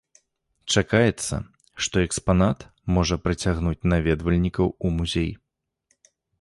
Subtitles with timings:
[0.75, 1.35] Чакаецца,
[1.87, 2.65] што экспанат
[2.97, 5.31] можа прыцягнуць наведвальнікаў у музей.